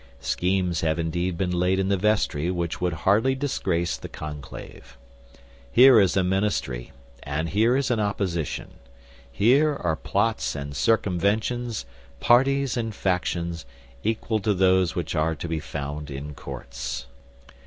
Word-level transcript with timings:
Schemes 0.19 0.81
have 0.81 0.97
indeed 0.97 1.37
been 1.37 1.51
laid 1.51 1.77
in 1.77 1.89
the 1.89 1.95
vestry 1.95 2.49
which 2.49 2.81
would 2.81 2.93
hardly 3.05 3.35
disgrace 3.35 3.97
the 3.97 4.09
conclave. 4.09 4.97
Here 5.71 5.99
is 5.99 6.17
a 6.17 6.23
ministry, 6.23 6.91
and 7.21 7.49
here 7.49 7.77
is 7.77 7.91
an 7.91 7.99
opposition. 7.99 8.79
Here 9.31 9.75
are 9.75 9.95
plots 9.95 10.55
and 10.55 10.75
circumventions, 10.75 11.85
parties 12.19 12.75
and 12.77 12.95
factions, 12.95 13.63
equal 14.03 14.39
to 14.39 14.55
those 14.55 14.95
which 14.95 15.13
are 15.13 15.35
to 15.35 15.47
be 15.47 15.59
found 15.59 16.09
in 16.09 16.33
courts. 16.33 17.05